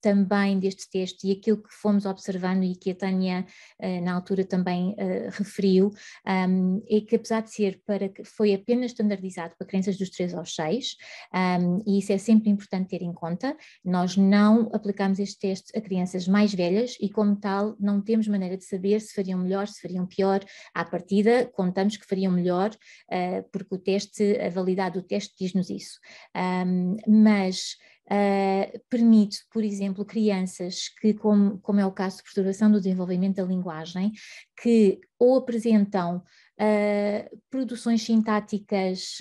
também 0.00 0.58
deste 0.58 0.90
teste 0.90 1.28
e 1.28 1.32
aquilo 1.32 1.62
que 1.62 1.72
fomos 1.72 2.06
observando 2.06 2.64
e 2.64 2.74
que 2.74 2.90
a 2.90 2.94
Tânia 2.94 3.46
uh, 3.80 4.04
na 4.04 4.14
altura 4.14 4.44
também 4.44 4.90
uh, 4.92 5.30
referiu, 5.30 5.90
é 6.26 7.00
que 7.00 7.16
apesar 7.16 7.42
de 7.42 7.52
ser 7.52 7.82
para 7.86 8.10
foi 8.24 8.54
apenas 8.54 8.92
standardizado 8.92 9.54
para 9.56 9.66
crianças 9.66 9.96
dos 9.96 10.10
3 10.10 10.34
aos 10.34 10.54
6, 10.54 10.96
e 11.86 11.98
isso 11.98 12.12
é 12.12 12.18
sempre 12.18 12.47
sempre 12.48 12.58
importante 12.58 12.88
ter 12.88 13.02
em 13.02 13.12
conta. 13.12 13.56
Nós 13.84 14.16
não 14.16 14.70
aplicamos 14.72 15.18
este 15.18 15.38
teste 15.38 15.76
a 15.76 15.80
crianças 15.80 16.26
mais 16.26 16.54
velhas 16.54 16.96
e, 17.00 17.08
como 17.08 17.36
tal, 17.36 17.76
não 17.78 18.00
temos 18.00 18.26
maneira 18.26 18.56
de 18.56 18.64
saber 18.64 19.00
se 19.00 19.14
fariam 19.14 19.38
melhor, 19.38 19.68
se 19.68 19.80
fariam 19.80 20.06
pior. 20.06 20.40
À 20.74 20.84
partida, 20.84 21.46
contamos 21.54 21.96
que 21.96 22.06
fariam 22.06 22.32
melhor, 22.32 22.70
uh, 22.70 23.48
porque 23.52 23.74
o 23.74 23.78
teste, 23.78 24.38
a 24.40 24.48
validade 24.48 24.98
do 24.98 25.06
teste 25.06 25.34
diz-nos 25.38 25.70
isso. 25.70 25.98
Um, 26.34 26.96
mas 27.06 27.76
Uh, 28.10 28.80
permite, 28.88 29.40
por 29.52 29.62
exemplo, 29.62 30.02
crianças 30.02 30.88
que, 30.98 31.12
como, 31.12 31.58
como, 31.58 31.78
é 31.78 31.84
o 31.84 31.92
caso 31.92 32.16
de 32.16 32.22
perturbação 32.22 32.72
do 32.72 32.78
desenvolvimento 32.78 33.36
da 33.36 33.42
linguagem, 33.42 34.12
que 34.62 34.98
ou 35.18 35.36
apresentam 35.36 36.16
uh, 36.16 37.38
produções 37.50 38.00
sintáticas 38.00 39.18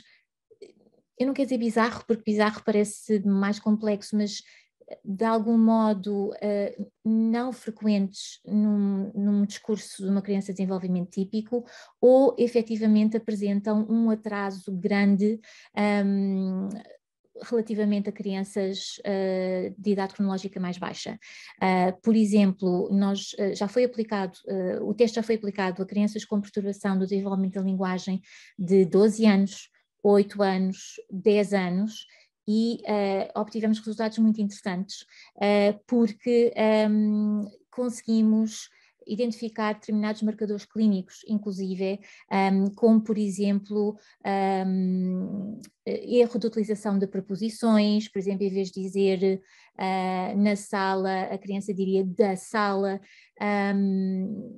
eu 1.17 1.27
não 1.27 1.33
quero 1.33 1.47
dizer 1.47 1.57
bizarro, 1.57 2.03
porque 2.07 2.31
bizarro 2.31 2.61
parece 2.63 3.19
mais 3.25 3.59
complexo, 3.59 4.15
mas 4.15 4.41
de 5.03 5.25
algum 5.25 5.57
modo 5.57 6.29
uh, 6.29 6.91
não 7.03 7.51
frequentes 7.51 8.39
num, 8.45 9.11
num, 9.13 9.45
discurso 9.45 10.01
de 10.01 10.09
uma 10.09 10.21
criança 10.21 10.53
de 10.53 10.57
desenvolvimento 10.57 11.09
típico 11.09 11.65
ou 11.99 12.33
efetivamente 12.39 13.17
apresentam 13.17 13.85
um 13.89 14.09
atraso 14.09 14.71
grande 14.71 15.41
um, 16.05 16.69
relativamente 17.43 18.09
a 18.09 18.11
crianças 18.11 18.99
uh, 18.99 19.73
de 19.77 19.91
idade 19.91 20.13
cronológica 20.13 20.59
mais 20.59 20.77
baixa. 20.77 21.19
Uh, 21.61 21.99
por 22.01 22.15
exemplo, 22.15 22.89
nós, 22.91 23.33
uh, 23.33 23.55
já 23.55 23.67
foi 23.67 23.83
aplicado, 23.83 24.37
o 24.81 24.93
teste 24.93 25.15
já 25.15 25.23
foi 25.23 25.35
aplicado 25.35 25.81
a 25.81 25.85
crianças 25.85 26.25
com 26.25 26.41
perturbação 26.41 26.97
do 26.97 27.05
desenvolvimento 27.05 27.55
da 27.55 27.61
linguagem 27.61 28.21
de 28.57 28.85
12 28.85 29.25
anos, 29.25 29.69
8 30.03 30.41
anos, 30.41 30.95
10 31.11 31.53
anos, 31.53 32.05
e 32.47 32.79
uh, 32.83 33.39
obtivemos 33.39 33.79
resultados 33.79 34.17
muito 34.19 34.41
interessantes, 34.41 35.01
uh, 35.35 35.77
porque 35.85 36.53
um, 36.55 37.41
ehm, 37.41 37.51
conseguimos 37.69 38.69
identificar 39.05 39.73
determinados 39.73 40.21
marcadores 40.21 40.65
clínicos, 40.65 41.21
inclusive, 41.27 41.99
um, 42.31 42.35
ehm, 42.35 42.65
como 42.75 43.01
por 43.01 43.17
exemplo 43.17 43.97
um, 44.25 44.29
ehm, 44.29 45.59
erro 45.85 46.39
de 46.39 46.47
utilização 46.47 46.99
de 46.99 47.07
preposições, 47.07 48.09
por 48.09 48.19
exemplo, 48.19 48.45
em 48.45 48.49
vez 48.49 48.69
de 48.69 48.81
dizer 48.81 49.41
uh, 49.77 50.37
na 50.37 50.55
sala, 50.55 51.23
a 51.23 51.37
criança 51.37 51.73
diria 51.73 52.03
da 52.03 52.35
sala, 52.35 52.99
um, 53.75 54.56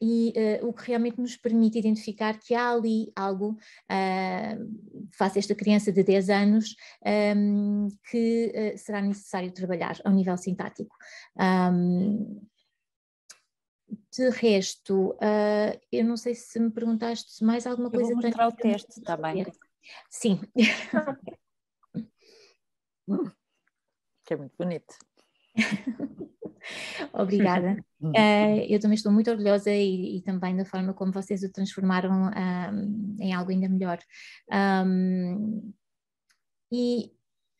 e 0.00 0.32
uh, 0.62 0.66
o 0.66 0.72
que 0.72 0.86
realmente 0.86 1.20
nos 1.20 1.36
permite 1.36 1.78
identificar 1.78 2.38
que 2.38 2.54
há 2.54 2.70
ali 2.70 3.12
algo, 3.14 3.50
uh, 3.50 5.08
face 5.12 5.38
a 5.38 5.40
esta 5.40 5.54
criança 5.54 5.92
de 5.92 6.02
10 6.02 6.30
anos, 6.30 6.74
um, 7.36 7.88
que 8.10 8.52
uh, 8.54 8.78
será 8.78 9.02
necessário 9.02 9.52
trabalhar 9.52 10.00
ao 10.04 10.12
nível 10.12 10.36
sintático. 10.36 10.96
Um, 11.38 12.40
de 14.12 14.30
resto, 14.30 15.10
uh, 15.10 15.78
eu 15.90 16.04
não 16.04 16.16
sei 16.16 16.34
se 16.34 16.58
me 16.58 16.70
perguntaste 16.70 17.44
mais 17.44 17.66
alguma 17.66 17.88
eu 17.88 17.92
coisa. 17.92 18.14
Vou 18.14 18.22
mostrar 18.22 18.48
o 18.48 18.52
teste, 18.52 19.00
está 19.00 19.16
bem? 19.16 19.44
Sim. 20.08 20.40
que 24.24 24.34
é 24.34 24.36
muito 24.36 24.56
bonito. 24.56 24.94
Obrigada. 27.12 27.76
Uh, 28.00 28.66
eu 28.68 28.80
também 28.80 28.94
estou 28.94 29.12
muito 29.12 29.30
orgulhosa 29.30 29.70
e, 29.70 30.16
e, 30.16 30.22
também 30.22 30.56
da 30.56 30.64
forma 30.64 30.94
como 30.94 31.12
vocês 31.12 31.42
o 31.42 31.52
transformaram 31.52 32.30
um, 32.30 33.16
em 33.20 33.32
algo 33.32 33.50
ainda 33.50 33.68
melhor. 33.68 33.98
Um, 34.50 35.72
e 36.72 37.10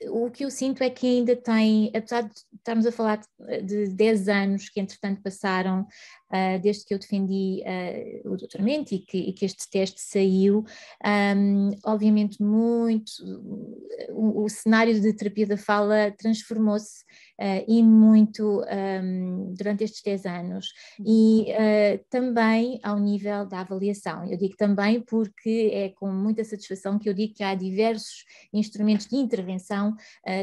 o 0.09 0.30
que 0.30 0.45
eu 0.45 0.50
sinto 0.50 0.83
é 0.83 0.88
que 0.88 1.07
ainda 1.07 1.37
tem, 1.37 1.92
apesar 1.95 2.23
de 2.23 2.35
estarmos 2.57 2.87
a 2.87 2.92
falar 2.92 3.21
de 3.64 3.88
10 3.88 4.28
anos 4.28 4.69
que 4.69 4.80
entretanto 4.80 5.21
passaram 5.21 5.87
uh, 6.30 6.60
desde 6.60 6.84
que 6.84 6.94
eu 6.94 6.99
defendi 6.99 7.62
uh, 7.62 8.32
o 8.32 8.37
doutoramento 8.37 8.94
e 8.94 8.99
que, 8.99 9.18
e 9.18 9.32
que, 9.32 9.44
este 9.44 9.68
teste 9.68 10.00
saiu, 10.00 10.64
um, 11.37 11.70
obviamente 11.84 12.42
muito, 12.42 13.10
o, 14.10 14.44
o, 14.44 14.49
cenário 14.49 14.99
de 14.99 15.12
terapia 15.12 15.46
da 15.46 15.56
fala 15.56 16.12
transformou-se 16.16 17.02
uh, 17.40 17.64
e 17.66 17.82
muito 17.82 18.62
um, 18.62 19.54
durante 19.56 19.84
estes 19.84 20.02
10 20.02 20.26
anos 20.26 20.66
e 21.04 21.46
também 22.08 22.78
ao 22.82 22.99
nível 22.99 23.46
da 23.46 23.60
avaliação. 23.60 24.25
Eu 24.30 24.37
digo 24.37 24.56
também 24.56 25.00
porque 25.00 25.70
é 25.72 25.88
com 25.90 26.10
muita 26.12 26.44
satisfação 26.44 26.99
que 26.99 27.08
eu 27.08 27.14
digo 27.14 27.34
que 27.34 27.42
há 27.42 27.54
diversos 27.54 28.25
instrumentos 28.52 29.06
de 29.06 29.16
intervenção 29.16 29.94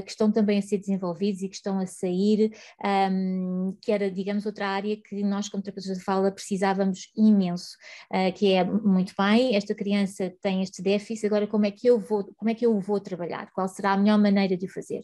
que 0.06 0.12
estão 0.12 0.32
também 0.32 0.60
a 0.60 0.62
ser 0.62 0.78
desenvolvidos 0.78 1.42
e 1.42 1.50
que 1.50 1.56
estão 1.56 1.80
a 1.80 1.86
sair, 1.86 2.52
um, 2.84 3.76
que 3.82 3.92
era, 3.92 4.10
digamos, 4.10 4.46
outra 4.46 4.68
área 4.68 4.98
que 4.98 5.24
nós, 5.24 5.50
como 5.50 5.64
de 5.86 6.04
fala, 6.04 6.32
precisávamos 6.32 7.12
imenso, 7.16 7.76
que 8.36 8.54
é 8.54 8.64
muito 8.64 9.14
bem, 9.18 9.56
esta 9.56 9.74
criança 9.74 10.34
tem 10.42 10.62
este 10.62 10.82
déficit, 10.82 11.26
agora 11.26 11.48
como 11.48 11.66
é 11.66 11.72
que 11.72 11.88
eu 11.88 12.00
vou, 12.00 12.24
como 12.36 12.50
é 12.50 12.54
que 12.54 12.66
eu 12.66 12.80
vou 12.80 13.00
trabalhar? 13.00 13.52
Qual 13.54 13.68
será 13.68 13.94
a 13.94 13.98
melhor 13.98 14.18
maneira 14.18 14.56
de 14.58 14.66
o 14.66 14.70
fazer? 14.70 15.02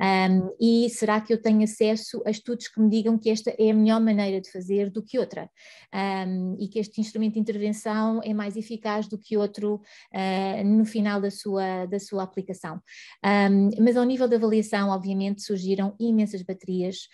Um, 0.00 0.50
e 0.60 0.88
será 0.90 1.20
que 1.20 1.32
eu 1.32 1.40
tenho 1.40 1.62
acesso 1.62 2.22
a 2.26 2.30
estudos 2.30 2.68
que 2.68 2.80
me 2.80 2.88
digam 2.88 3.18
que 3.18 3.30
esta 3.30 3.54
é 3.58 3.70
a 3.70 3.74
melhor 3.74 4.00
maneira 4.00 4.40
de 4.40 4.50
fazer 4.50 4.90
do 4.90 5.02
que 5.02 5.18
outra 5.18 5.50
um, 5.94 6.56
e 6.58 6.68
que 6.68 6.78
este 6.78 7.00
instrumento 7.00 7.34
de 7.34 7.40
intervenção 7.40 8.20
é 8.22 8.32
mais 8.32 8.56
eficaz 8.56 9.08
do 9.08 9.18
que 9.18 9.36
outro 9.36 9.76
uh, 9.76 10.64
no 10.64 10.84
final 10.84 11.20
da 11.20 11.30
sua, 11.30 11.86
da 11.86 11.98
sua 11.98 12.22
aplicação. 12.22 12.80
Um, 13.24 13.70
mas 13.82 13.96
ao 13.96 14.04
nível 14.04 14.28
da 14.28 14.36
avaliação, 14.36 14.90
obviamente, 14.90 15.42
surgiram 15.42 15.94
imensas 15.98 16.42
baterias 16.42 17.08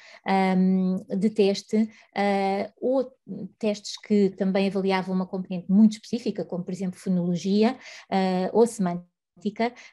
de 1.18 1.30
teste 1.30 1.76
uh, 1.76 2.72
testes 3.58 3.96
que 3.98 4.30
também 4.30 4.68
avaliavam 4.68 5.14
uma 5.14 5.26
componente 5.26 5.70
muito 5.70 5.92
específica, 5.92 6.44
como 6.44 6.64
por 6.64 6.72
exemplo 6.72 6.98
fonologia 6.98 7.76
uh, 8.10 8.50
ou 8.52 8.66
semântica 8.66 9.02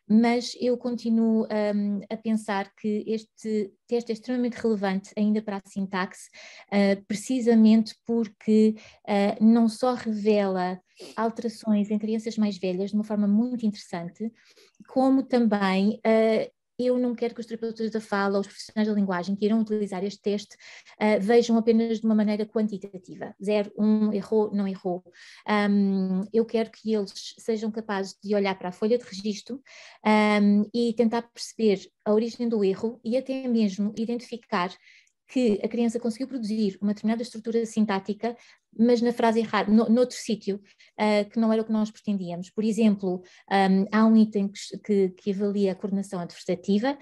mas 0.08 0.56
eu 0.60 0.78
continuo 0.78 1.46
um, 1.46 2.02
a 2.10 2.18
pensar 2.18 2.74
que 2.76 3.04
este 3.08 3.72
teste 3.88 4.12
é 4.12 4.14
extremamente 4.14 4.56
relevante 4.56 5.12
ainda 5.18 5.42
para 5.42 5.58
a 5.58 5.62
sintaxe, 5.66 6.30
uh, 6.68 7.04
precisamente 7.08 7.96
porque 8.06 8.76
uh, 9.08 9.44
não 9.44 9.68
só 9.68 9.94
revela 9.94 10.80
alterações 11.16 11.90
em 11.90 11.98
crianças 11.98 12.38
mais 12.38 12.58
velhas 12.58 12.90
de 12.90 12.96
uma 12.96 13.04
forma 13.04 13.28
muito 13.28 13.66
interessante, 13.66 14.32
como 14.88 15.24
também 15.24 16.00
uh, 16.06 16.59
eu 16.80 16.98
não 16.98 17.14
quero 17.14 17.36
que 17.36 17.42
os 17.42 17.46
terapeutas 17.46 17.92
da 17.92 18.00
fala, 18.00 18.40
os 18.40 18.48
profissionais 18.48 18.88
da 18.88 18.94
linguagem 18.94 19.36
que 19.36 19.46
irão 19.46 19.60
utilizar 19.60 20.04
este 20.04 20.22
teste, 20.22 20.56
uh, 21.00 21.20
vejam 21.20 21.58
apenas 21.58 22.00
de 22.00 22.06
uma 22.06 22.16
maneira 22.16 22.46
quantitativa. 22.46 23.36
Zero, 23.44 23.72
um, 23.78 24.14
errou, 24.14 24.52
não 24.54 24.68
errou. 24.68 25.04
Um, 25.48 26.22
eu 26.32 26.46
quero 26.46 26.72
que 26.72 26.94
eles 26.94 27.36
sejam 27.38 27.70
capazes 27.70 28.16
de 28.24 28.34
olhar 28.34 28.58
para 28.58 28.70
a 28.70 28.72
folha 28.72 28.98
de 28.98 29.04
registro 29.04 29.62
um, 30.42 30.70
e 30.74 30.94
tentar 30.94 31.24
perceber 31.24 31.80
a 32.06 32.14
origem 32.14 32.48
do 32.48 32.64
erro 32.64 33.00
e 33.04 33.18
até 33.18 33.48
mesmo 33.48 33.94
identificar 33.98 34.72
que 35.30 35.60
a 35.64 35.68
criança 35.68 36.00
conseguiu 36.00 36.28
produzir 36.28 36.78
uma 36.82 36.92
determinada 36.92 37.22
estrutura 37.22 37.64
sintática, 37.64 38.36
mas 38.78 39.00
na 39.00 39.14
frase 39.14 39.40
errada, 39.40 39.72
no, 39.72 39.88
noutro 39.88 40.18
sítio, 40.18 40.60
uh, 41.00 41.30
que 41.30 41.40
não 41.40 41.54
era 41.54 41.62
o 41.62 41.66
que 41.66 41.72
nós 41.72 41.92
pretendíamos. 41.92 42.50
Por 42.50 42.64
exemplo, 42.64 43.22
um, 43.52 43.86
há 43.92 44.06
um 44.06 44.18
item 44.18 44.52
que, 44.84 45.10
que, 45.10 45.32
avalia 45.32 45.72
a 45.72 45.76
coordenação 45.76 46.20
adversativa, 46.20 46.98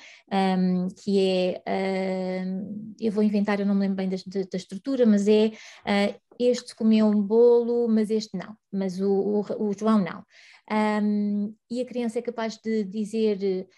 um, 0.60 0.90
que 0.90 1.20
é, 1.20 1.64
uh, 1.66 2.96
eu 3.00 3.12
vou 3.14 3.24
inventar, 3.24 3.62
eu 3.62 3.66
não 3.66 3.74
me 3.74 3.82
lembro 3.82 3.96
bem 3.96 4.10
da, 4.10 4.18
da 4.18 4.58
estrutura, 4.58 5.06
mas 5.06 5.26
é 5.28 5.48
uh, 5.48 6.20
este 6.38 6.76
comeu 6.76 7.08
um 7.08 7.22
bolo, 7.22 7.88
mas 7.88 8.12
este 8.12 8.38
não, 8.38 8.58
mas 8.72 9.00
o, 9.00 9.10
o, 9.10 9.70
o 9.70 9.74
João 9.74 10.04
não. 10.04 10.24
Um, 10.70 11.56
e 11.72 11.80
a 11.80 11.86
criança 11.86 12.20
é 12.20 12.22
capaz 12.22 12.58
de 12.58 12.84
dizer 12.84 13.70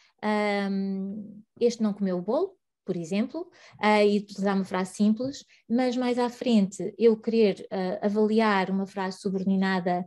este 1.60 1.84
não 1.84 1.94
comeu 1.94 2.18
o 2.18 2.22
bolo, 2.22 2.59
por 2.86 2.98
exemplo, 2.98 3.42
uh, 3.82 4.04
e 4.06 4.18
utilizar 4.18 4.56
uma 4.56 4.66
frase 4.66 4.96
simples, 4.96 5.46
mas 5.70 5.96
mais 5.96 6.18
à 6.18 6.30
frente 6.30 6.94
eu 6.98 7.16
querer 7.18 7.68
uh, 7.72 8.06
avaliar 8.06 8.70
uma 8.70 8.86
frase 8.88 9.20
subordinada 9.20 10.06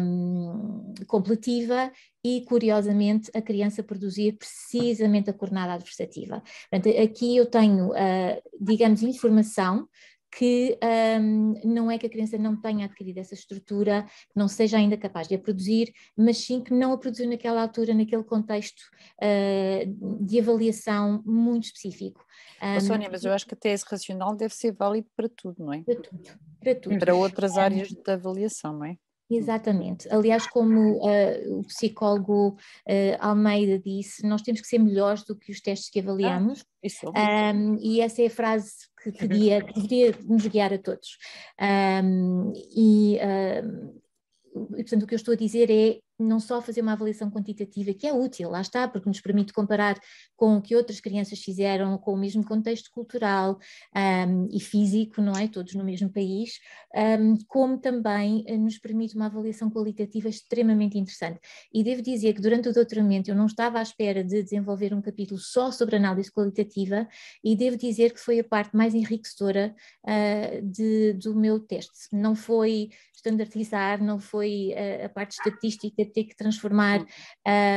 um, 0.00 0.94
completiva 1.06 1.92
e, 2.24 2.44
curiosamente, 2.44 3.30
a 3.34 3.42
criança 3.42 3.82
produzir 3.82 4.32
precisamente 4.32 5.30
a 5.30 5.32
coordenada 5.32 5.74
adversativa. 5.74 6.42
Portanto, 6.70 6.96
aqui 7.00 7.36
eu 7.36 7.46
tenho, 7.46 7.90
uh, 7.90 8.42
digamos, 8.60 9.02
informação 9.02 9.88
que 10.32 10.78
um, 11.20 11.54
não 11.62 11.90
é 11.90 11.98
que 11.98 12.06
a 12.06 12.10
criança 12.10 12.38
não 12.38 12.58
tenha 12.58 12.86
adquirido 12.86 13.18
essa 13.18 13.34
estrutura, 13.34 14.04
que 14.04 14.36
não 14.36 14.48
seja 14.48 14.78
ainda 14.78 14.96
capaz 14.96 15.28
de 15.28 15.34
a 15.34 15.38
produzir, 15.38 15.92
mas 16.16 16.38
sim 16.38 16.62
que 16.62 16.72
não 16.72 16.92
a 16.92 16.98
produziu 16.98 17.28
naquela 17.28 17.60
altura, 17.60 17.92
naquele 17.92 18.24
contexto 18.24 18.80
uh, 19.22 20.24
de 20.24 20.40
avaliação 20.40 21.22
muito 21.26 21.64
específico. 21.64 22.24
Um, 22.62 22.76
oh, 22.76 22.80
Sónia, 22.80 23.08
mas 23.10 23.24
eu 23.24 23.32
acho 23.32 23.46
que 23.46 23.54
a 23.54 23.58
tese 23.58 23.84
racional 23.86 24.34
deve 24.34 24.54
ser 24.54 24.72
válido 24.72 25.08
para 25.14 25.28
tudo, 25.28 25.64
não 25.64 25.72
é? 25.72 25.82
Para 25.82 25.96
tudo, 25.96 26.30
para 26.60 26.74
tudo. 26.74 26.98
Para 26.98 27.14
outras 27.14 27.58
áreas 27.58 27.88
de 27.88 28.10
avaliação, 28.10 28.78
não 28.78 28.86
é? 28.86 28.96
Exatamente. 29.30 30.08
Aliás, 30.10 30.46
como 30.46 30.98
uh, 30.98 31.58
o 31.58 31.62
psicólogo 31.64 32.48
uh, 32.48 33.16
Almeida 33.18 33.78
disse, 33.78 34.26
nós 34.26 34.42
temos 34.42 34.60
que 34.60 34.66
ser 34.66 34.78
melhores 34.78 35.24
do 35.24 35.36
que 35.36 35.50
os 35.50 35.60
testes 35.60 35.90
que 35.90 36.00
avaliamos. 36.00 36.60
Ah, 36.60 36.66
isso. 36.82 37.06
Um, 37.08 37.76
e 37.80 38.00
essa 38.00 38.22
é 38.22 38.26
a 38.26 38.30
frase 38.30 38.72
que, 39.02 39.12
que, 39.12 39.26
guia, 39.26 39.62
que 39.62 39.74
deveria 39.74 40.14
nos 40.24 40.46
guiar 40.46 40.72
a 40.72 40.78
todos. 40.78 41.18
Um, 41.60 42.52
e, 42.74 43.16
e, 43.16 44.82
portanto, 44.82 45.02
o 45.02 45.06
que 45.06 45.14
eu 45.14 45.16
estou 45.16 45.34
a 45.34 45.36
dizer 45.36 45.70
é 45.70 45.98
não 46.22 46.40
só 46.40 46.60
fazer 46.60 46.80
uma 46.80 46.92
avaliação 46.92 47.30
quantitativa, 47.30 47.92
que 47.92 48.06
é 48.06 48.12
útil, 48.12 48.50
lá 48.50 48.60
está, 48.60 48.88
porque 48.88 49.08
nos 49.08 49.20
permite 49.20 49.52
comparar 49.52 49.98
com 50.36 50.56
o 50.56 50.62
que 50.62 50.74
outras 50.74 51.00
crianças 51.00 51.38
fizeram, 51.40 51.96
com 51.98 52.14
o 52.14 52.16
mesmo 52.16 52.44
contexto 52.44 52.90
cultural 52.90 53.58
um, 53.94 54.48
e 54.50 54.60
físico, 54.60 55.20
não 55.20 55.32
é? 55.32 55.48
Todos 55.48 55.74
no 55.74 55.84
mesmo 55.84 56.10
país, 56.10 56.58
um, 56.94 57.36
como 57.46 57.78
também 57.78 58.44
eh, 58.46 58.56
nos 58.56 58.78
permite 58.78 59.14
uma 59.14 59.26
avaliação 59.26 59.70
qualitativa 59.70 60.28
extremamente 60.28 60.98
interessante. 60.98 61.40
E 61.72 61.84
devo 61.84 62.02
dizer 62.02 62.34
que 62.34 62.40
durante 62.40 62.68
o 62.68 62.72
doutoramento 62.72 63.30
eu 63.30 63.34
não 63.34 63.46
estava 63.46 63.78
à 63.78 63.82
espera 63.82 64.24
de 64.24 64.42
desenvolver 64.42 64.94
um 64.94 65.00
capítulo 65.00 65.38
só 65.38 65.70
sobre 65.70 65.96
análise 65.96 66.30
qualitativa, 66.30 67.08
e 67.42 67.56
devo 67.56 67.76
dizer 67.76 68.12
que 68.12 68.20
foi 68.20 68.40
a 68.40 68.44
parte 68.44 68.76
mais 68.76 68.94
enriquecedora 68.94 69.74
uh, 70.04 70.62
de, 70.62 71.14
do 71.14 71.34
meu 71.34 71.60
teste. 71.60 72.08
Não 72.12 72.34
foi 72.34 72.90
standardizar, 73.22 74.02
não 74.02 74.18
foi 74.18 74.74
a, 74.74 75.06
a 75.06 75.08
parte 75.08 75.32
estatística 75.32 76.04
ter 76.04 76.24
que 76.24 76.36
transformar 76.36 77.04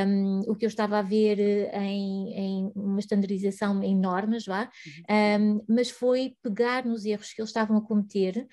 um, 0.08 0.42
o 0.48 0.56
que 0.56 0.66
eu 0.66 0.70
estava 0.70 0.98
a 0.98 1.02
ver 1.02 1.40
eh, 1.40 1.84
em, 1.84 2.34
em 2.34 2.72
uma 2.76 3.00
standardização 3.00 3.84
em 3.84 3.96
normas, 3.96 4.46
vá, 4.46 4.70
um, 5.40 5.64
mas 5.70 5.90
foi 5.90 6.36
pegar 6.42 6.86
nos 6.86 7.06
erros 7.06 7.32
que 7.32 7.42
eles 7.42 7.50
estavam 7.50 7.78
a 7.78 7.82
cometer 7.82 8.48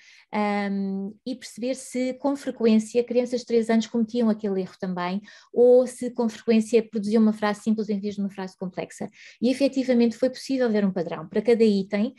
um, 0.71 1.15
e 1.25 1.35
perceber 1.35 1.75
se 1.75 2.13
com 2.13 2.35
frequência 2.35 3.03
crianças 3.03 3.41
de 3.41 3.47
3 3.47 3.69
anos 3.71 3.87
cometiam 3.87 4.29
aquele 4.29 4.61
erro 4.61 4.75
também, 4.79 5.21
ou 5.51 5.87
se 5.87 6.11
com 6.11 6.29
frequência 6.29 6.87
produziam 6.87 7.21
uma 7.21 7.33
frase 7.33 7.61
simples 7.61 7.89
em 7.89 7.99
vez 7.99 8.15
de 8.15 8.21
uma 8.21 8.29
frase 8.29 8.55
complexa. 8.57 9.09
E 9.41 9.49
efetivamente 9.49 10.15
foi 10.15 10.29
possível 10.29 10.69
ver 10.69 10.85
um 10.85 10.91
padrão. 10.91 11.27
Para 11.27 11.41
cada 11.41 11.63
item, 11.63 12.13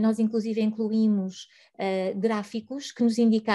nós 0.00 0.18
inclusive 0.18 0.60
incluímos 0.60 1.46
uh, 1.78 2.18
gráficos 2.18 2.90
que 2.90 3.02
nos 3.02 3.18
indicavam 3.18 3.51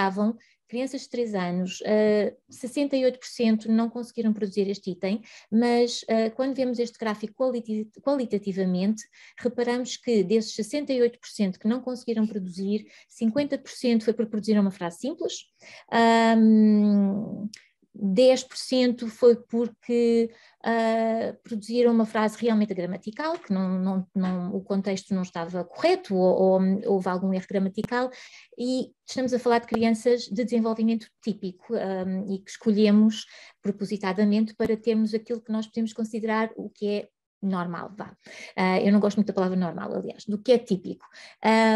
crianças 0.68 1.02
de 1.02 1.08
3 1.08 1.34
anos, 1.34 1.80
uh, 1.80 2.36
68% 2.52 3.66
não 3.66 3.88
conseguiram 3.88 4.32
produzir 4.32 4.68
este 4.68 4.90
item, 4.90 5.22
mas 5.50 6.02
uh, 6.02 6.30
quando 6.36 6.54
vemos 6.54 6.78
este 6.78 6.98
gráfico 6.98 7.34
qualita 7.34 7.72
qualitativamente, 8.02 9.02
reparamos 9.38 9.96
que 9.96 10.22
desses 10.22 10.54
68% 10.54 11.58
que 11.58 11.66
não 11.66 11.80
conseguiram 11.80 12.26
produzir, 12.26 12.86
50% 13.08 14.02
foi 14.02 14.12
por 14.12 14.26
produzir 14.26 14.58
uma 14.58 14.70
frase 14.70 14.98
simples. 14.98 15.46
Um, 16.36 17.48
10% 18.00 19.08
foi 19.08 19.36
porque 19.36 20.30
uh, 20.64 21.36
produziram 21.42 21.92
uma 21.92 22.06
frase 22.06 22.38
realmente 22.40 22.72
gramatical, 22.72 23.38
que 23.38 23.52
não, 23.52 23.78
não, 23.78 24.06
não, 24.14 24.54
o 24.54 24.60
contexto 24.62 25.12
não 25.14 25.22
estava 25.22 25.64
correto 25.64 26.14
ou, 26.14 26.60
ou, 26.60 26.60
houve 26.86 27.08
algum 27.08 27.34
erro 27.34 27.46
gramatical, 27.48 28.10
e 28.56 28.92
estamos 29.06 29.34
a 29.34 29.38
falar 29.38 29.58
de 29.58 29.66
crianças 29.66 30.22
de 30.22 30.44
desenvolvimento 30.44 31.08
típico 31.22 31.74
um, 31.74 32.32
e 32.32 32.38
que 32.38 32.50
escolhemos 32.50 33.26
propositadamente 33.60 34.54
para 34.54 34.76
termos 34.76 35.12
aquilo 35.12 35.42
que 35.42 35.52
nós 35.52 35.66
podemos 35.66 35.92
considerar 35.92 36.50
o 36.56 36.70
que 36.70 36.86
é 36.86 37.08
normal, 37.42 37.92
vá. 37.96 38.16
Uh, 38.56 38.84
eu 38.84 38.92
não 38.92 39.00
gosto 39.00 39.16
muito 39.16 39.28
da 39.28 39.32
palavra 39.32 39.56
normal, 39.56 39.94
aliás, 39.94 40.24
do 40.24 40.38
que 40.38 40.52
é 40.52 40.58
típico. 40.58 41.06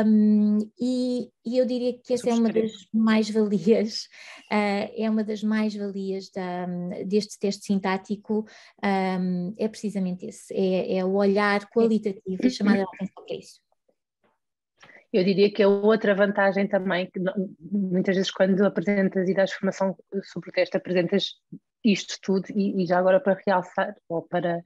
Um, 0.06 0.58
e, 0.80 1.30
e, 1.44 1.58
eu 1.58 1.66
diria 1.66 1.98
que 1.98 2.14
essa 2.14 2.28
é 2.30 2.34
uma 2.34 2.52
das 2.52 2.72
mais-valias, 2.92 4.04
uh, 4.50 4.92
é 4.96 5.08
uma 5.08 5.24
das 5.24 5.42
mais-valias 5.42 6.30
deste 7.06 7.38
teste 7.38 7.64
sintático, 7.66 8.46
um, 8.84 9.54
é 9.58 9.68
precisamente 9.68 10.26
esse, 10.26 10.52
é, 10.54 10.98
é 10.98 11.04
o 11.04 11.14
olhar 11.14 11.68
qualitativo 11.70 12.38
e 12.44 12.50
chamar 12.50 12.80
a 12.80 12.84
atenção 12.84 13.24
para 13.26 13.36
isso. 13.36 13.60
Eu 15.12 15.22
diria 15.22 15.52
que 15.52 15.62
a 15.62 15.68
outra 15.68 16.14
vantagem 16.14 16.66
também, 16.66 17.10
que 17.10 17.20
muitas 17.70 18.16
vezes 18.16 18.30
quando 18.30 18.64
apresentas 18.64 19.28
e 19.28 19.34
dás 19.34 19.52
formação 19.52 19.94
sobre 20.24 20.48
o 20.48 20.52
teste, 20.52 20.74
apresentas 20.74 21.34
isto 21.84 22.16
tudo, 22.22 22.46
e, 22.54 22.82
e, 22.82 22.86
já 22.86 22.98
agora 22.98 23.20
para 23.20 23.40
realçar, 23.46 23.94
ou 24.08 24.22
para 24.22 24.62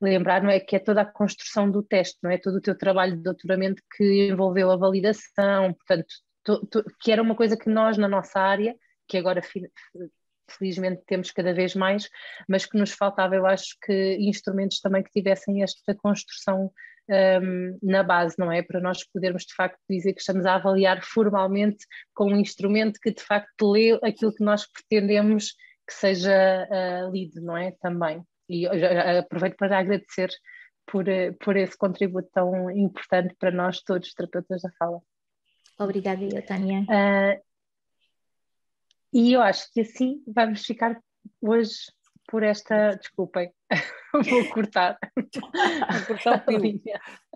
lembrar, 0.00 0.42
não 0.42 0.50
é 0.50 0.60
que 0.60 0.76
é 0.76 0.78
toda 0.78 1.02
a 1.02 1.06
construção 1.06 1.70
do 1.70 1.82
teste, 1.82 2.18
não 2.22 2.30
é? 2.30 2.38
Todo 2.38 2.56
o 2.56 2.60
teu 2.60 2.76
trabalho 2.76 3.16
de 3.16 3.22
doutoramento 3.22 3.82
que 3.96 4.28
envolveu 4.28 4.70
a 4.70 4.76
validação, 4.76 5.74
portanto, 5.74 6.06
to, 6.44 6.66
to, 6.66 6.84
que 7.00 7.12
era 7.12 7.22
uma 7.22 7.34
coisa 7.34 7.56
que 7.56 7.70
nós 7.70 7.96
na 7.96 8.08
nossa 8.08 8.40
área, 8.40 8.74
que 9.06 9.16
agora 9.16 9.40
felizmente 10.50 11.02
temos 11.06 11.30
cada 11.30 11.52
vez 11.52 11.74
mais, 11.74 12.08
mas 12.48 12.66
que 12.66 12.78
nos 12.78 12.92
faltava, 12.92 13.34
eu 13.34 13.46
acho 13.46 13.76
que 13.82 14.16
instrumentos 14.20 14.80
também 14.80 15.02
que 15.02 15.10
tivessem 15.10 15.62
esta 15.62 15.94
construção 15.94 16.70
um, 17.08 17.78
na 17.82 18.02
base, 18.02 18.36
não 18.38 18.52
é? 18.52 18.62
Para 18.62 18.80
nós 18.80 19.04
podermos 19.04 19.44
de 19.44 19.54
facto 19.54 19.80
dizer 19.88 20.12
que 20.12 20.20
estamos 20.20 20.44
a 20.44 20.54
avaliar 20.54 21.02
formalmente 21.02 21.86
com 22.14 22.32
um 22.32 22.36
instrumento 22.36 23.00
que 23.00 23.12
de 23.12 23.22
facto 23.22 23.70
lê 23.70 23.98
aquilo 24.02 24.34
que 24.34 24.44
nós 24.44 24.66
pretendemos 24.70 25.54
que 25.88 25.94
seja 25.94 26.68
uh, 26.70 27.10
lido, 27.10 27.40
não 27.40 27.56
é? 27.56 27.72
Também. 27.80 28.22
E 28.46 28.66
aproveito 28.66 29.56
para 29.56 29.78
agradecer 29.78 30.30
por, 30.86 31.08
eh, 31.08 31.32
por 31.32 31.56
esse 31.56 31.76
contributo 31.76 32.28
tão 32.32 32.70
importante 32.70 33.34
para 33.38 33.50
nós 33.50 33.82
todos, 33.82 34.12
terapeutas 34.12 34.62
da 34.62 34.70
fala. 34.78 35.00
Obrigada, 35.78 36.42
Tânia. 36.42 36.80
Uh, 36.82 37.42
e 39.12 39.32
eu 39.32 39.40
acho 39.40 39.72
que 39.72 39.80
assim 39.80 40.22
vamos 40.26 40.64
ficar 40.64 41.00
hoje 41.40 41.74
por 42.26 42.42
esta. 42.42 42.96
Desculpem, 42.96 43.50
vou 44.12 44.48
cortar. 44.50 44.98
Vou 45.14 46.06
cortar 46.06 46.44
o. 46.48 46.52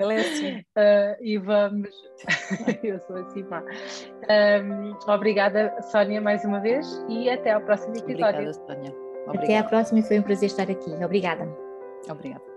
Ele 0.00 0.14
é 0.14 0.20
assim. 0.20 0.58
Uh, 0.58 1.16
e 1.20 1.38
vamos. 1.38 1.90
Eu 2.82 3.00
sou 3.06 3.16
assim 3.16 3.42
má. 3.44 3.62
Um, 4.62 4.96
obrigada, 5.10 5.74
Sónia, 5.90 6.20
mais 6.20 6.44
uma 6.44 6.60
vez 6.60 6.86
e 7.08 7.28
até 7.28 7.52
ao 7.52 7.60
próximo 7.62 7.96
episódio. 7.96 8.50
Obrigada, 8.50 8.52
Sónia. 8.52 8.94
Até 9.28 9.58
à 9.58 9.64
próxima 9.64 10.00
e 10.00 10.02
foi 10.02 10.18
um 10.18 10.22
prazer 10.22 10.46
estar 10.46 10.70
aqui. 10.70 10.90
Obrigada. 11.04 11.48
Obrigada. 12.08 12.55